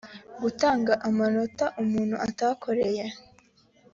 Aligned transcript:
gutanga 0.41 0.93
amanota 1.07 1.65
umuntu 1.81 2.15
atakoreye 2.27 3.05